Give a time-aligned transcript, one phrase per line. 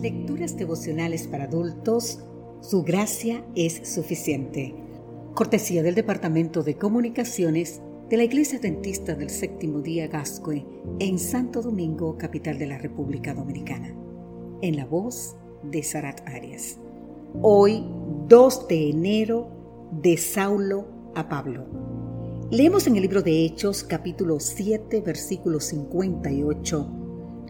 [0.00, 2.20] Lecturas devocionales para adultos,
[2.60, 4.74] su gracia es suficiente.
[5.34, 10.64] Cortesía del Departamento de Comunicaciones de la Iglesia Dentista del Séptimo Día Gascue
[10.98, 13.94] en Santo Domingo, capital de la República Dominicana.
[14.62, 16.78] En la voz de Sarat Arias.
[17.42, 17.84] Hoy,
[18.28, 21.66] 2 de enero, de Saulo a Pablo.
[22.50, 26.90] Leemos en el libro de Hechos, capítulo 7, versículo 58.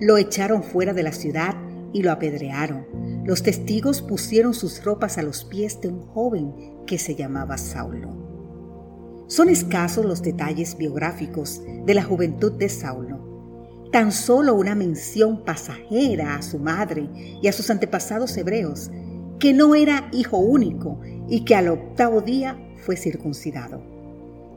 [0.00, 2.86] Lo echaron fuera de la ciudad y lo apedrearon.
[3.24, 6.54] Los testigos pusieron sus ropas a los pies de un joven
[6.86, 9.24] que se llamaba Saulo.
[9.28, 13.88] Son escasos los detalles biográficos de la juventud de Saulo.
[13.90, 17.08] Tan solo una mención pasajera a su madre
[17.40, 18.90] y a sus antepasados hebreos,
[19.38, 23.82] que no era hijo único y que al octavo día fue circuncidado.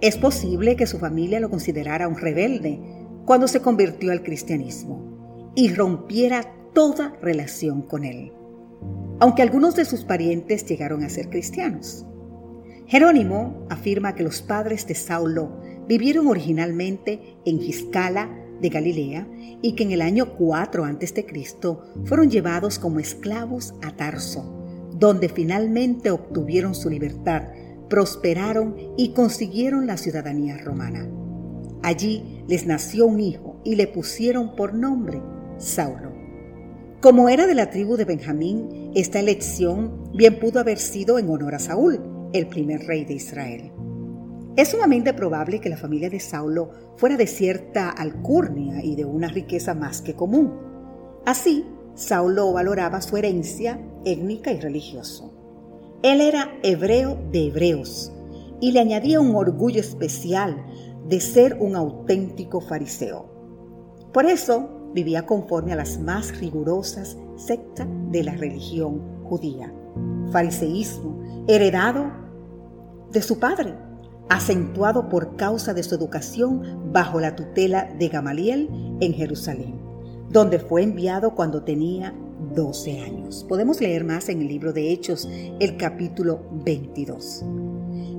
[0.00, 2.80] Es posible que su familia lo considerara un rebelde
[3.24, 8.34] cuando se convirtió al cristianismo y rompiera toda relación con él,
[9.18, 12.04] aunque algunos de sus parientes llegaron a ser cristianos.
[12.86, 18.28] Jerónimo afirma que los padres de Saulo vivieron originalmente en Giscala
[18.60, 19.26] de Galilea
[19.62, 21.26] y que en el año 4 a.C.
[22.04, 24.44] fueron llevados como esclavos a Tarso,
[24.92, 27.44] donde finalmente obtuvieron su libertad
[27.88, 31.08] prosperaron y consiguieron la ciudadanía romana.
[31.82, 35.22] Allí les nació un hijo y le pusieron por nombre
[35.56, 36.15] Saulo.
[37.06, 41.54] Como era de la tribu de Benjamín, esta elección bien pudo haber sido en honor
[41.54, 42.00] a Saúl,
[42.32, 43.70] el primer rey de Israel.
[44.56, 49.28] Es sumamente probable que la familia de Saulo fuera de cierta alcurnia y de una
[49.28, 50.52] riqueza más que común.
[51.24, 55.26] Así, Saulo valoraba su herencia étnica y religiosa.
[56.02, 58.12] Él era hebreo de hebreos
[58.60, 60.56] y le añadía un orgullo especial
[61.06, 63.30] de ser un auténtico fariseo.
[64.12, 69.70] Por eso vivía conforme a las más rigurosas sectas de la religión judía.
[70.32, 72.10] Fariseísmo heredado
[73.12, 73.74] de su padre,
[74.30, 78.70] acentuado por causa de su educación bajo la tutela de Gamaliel
[79.00, 79.78] en Jerusalén,
[80.30, 82.14] donde fue enviado cuando tenía
[82.54, 83.44] 12 años.
[83.46, 85.28] Podemos leer más en el libro de Hechos,
[85.60, 87.44] el capítulo 22.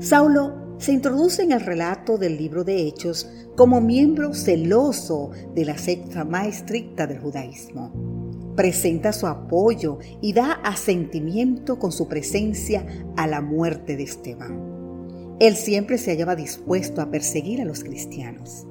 [0.00, 5.78] Saulo se introduce en el relato del libro de Hechos como miembro celoso de la
[5.78, 8.54] secta más estricta del judaísmo.
[8.54, 12.86] Presenta su apoyo y da asentimiento con su presencia
[13.16, 15.36] a la muerte de Esteban.
[15.40, 18.66] Él siempre se hallaba dispuesto a perseguir a los cristianos.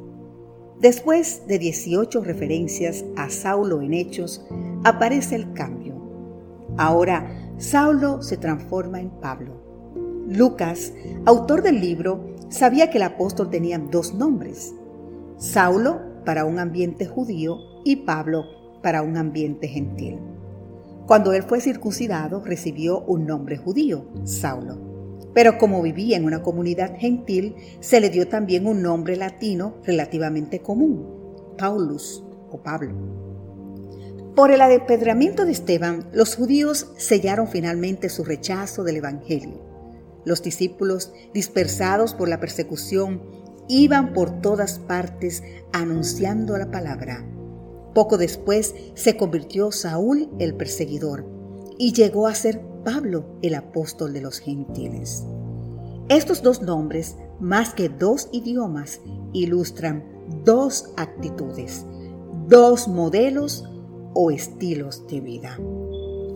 [0.80, 4.46] Después de 18 referencias a Saulo en Hechos,
[4.84, 5.96] aparece el cambio.
[6.78, 9.65] Ahora Saulo se transforma en Pablo.
[10.28, 10.94] Lucas,
[11.26, 14.74] autor del libro, sabía que el apóstol tenía dos nombres.
[15.38, 18.46] Saulo para un ambiente judío y Pablo
[18.82, 20.20] para un ambiente gentil.
[21.06, 24.96] Cuando él fue circuncidado recibió un nombre judío, Saulo
[25.36, 30.62] pero como vivía en una comunidad gentil, se le dio también un nombre latino relativamente
[30.62, 31.06] común,
[31.58, 32.96] Paulus o Pablo.
[34.34, 39.65] Por el apedramiento de Esteban, los judíos sellaron finalmente su rechazo del Evangelio.
[40.26, 43.22] Los discípulos, dispersados por la persecución,
[43.68, 47.26] iban por todas partes anunciando la palabra.
[47.94, 51.26] Poco después se convirtió Saúl el perseguidor
[51.78, 55.24] y llegó a ser Pablo, el apóstol de los gentiles.
[56.10, 59.02] Estos dos nombres, más que dos idiomas,
[59.34, 60.04] ilustran
[60.44, 61.86] dos actitudes,
[62.48, 63.68] dos modelos
[64.14, 65.58] o estilos de vida.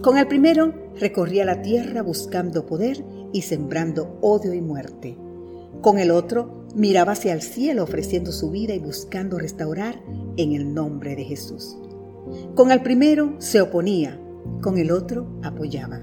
[0.01, 5.17] Con el primero recorría la tierra buscando poder y sembrando odio y muerte.
[5.81, 10.01] Con el otro miraba hacia el cielo ofreciendo su vida y buscando restaurar
[10.37, 11.77] en el nombre de Jesús.
[12.55, 14.19] Con el primero se oponía,
[14.61, 16.01] con el otro apoyaba.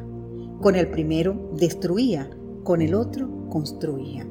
[0.60, 2.30] Con el primero destruía,
[2.64, 4.26] con el otro construía.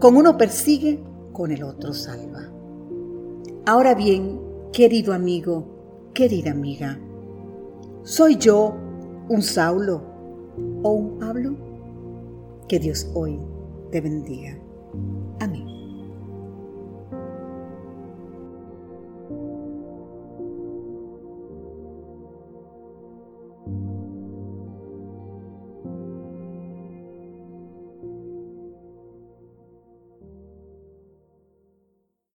[0.00, 2.50] Con uno persigue, con el otro salva.
[3.66, 4.40] Ahora bien,
[4.72, 6.98] querido amigo, querida amiga,
[8.02, 8.74] ¿soy yo
[9.30, 10.02] un Saulo
[10.82, 11.56] o un Pablo?
[12.68, 13.38] Que Dios hoy
[13.92, 14.58] te bendiga.
[15.38, 15.69] Amén.